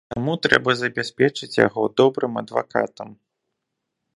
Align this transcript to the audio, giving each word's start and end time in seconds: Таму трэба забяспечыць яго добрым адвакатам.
Таму 0.11 0.33
трэба 0.45 0.73
забяспечыць 0.77 1.59
яго 1.67 1.81
добрым 2.01 2.33
адвакатам. 2.45 3.09